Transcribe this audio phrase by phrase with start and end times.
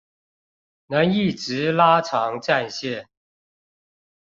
[0.87, 3.05] 能一直拉長戰線